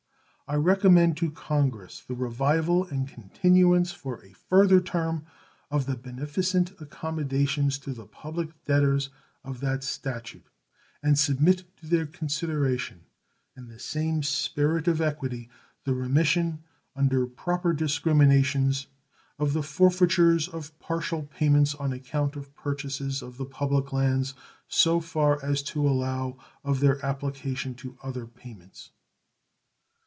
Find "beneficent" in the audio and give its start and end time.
5.95-6.71